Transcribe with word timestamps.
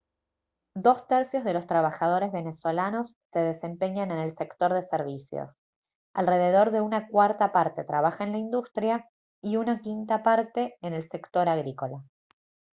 dos 0.75 1.05
tercios 1.07 1.43
de 1.43 1.53
los 1.53 1.67
trabajadores 1.67 2.31
venezolanos 2.31 3.15
se 3.31 3.37
desempeñan 3.37 4.09
en 4.09 4.17
el 4.17 4.35
sector 4.35 4.73
de 4.73 4.83
servicios 4.87 5.59
alrededor 6.15 6.71
de 6.71 6.81
una 6.81 7.07
cuarta 7.07 7.51
parte 7.51 7.83
trabaja 7.83 8.23
en 8.23 8.31
la 8.31 8.39
industria 8.39 9.07
y 9.43 9.57
una 9.57 9.79
quinta 9.81 10.23
parte 10.23 10.75
en 10.81 10.95
el 10.95 11.07
sector 11.07 11.47
agrícola 11.47 12.01